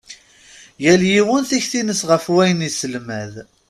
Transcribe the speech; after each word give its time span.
Yal 0.83 1.01
yiwen 1.11 1.43
tikti-ines 1.49 2.01
ɣef 2.09 2.25
wayen 2.33 2.65
iselmad. 2.67 3.33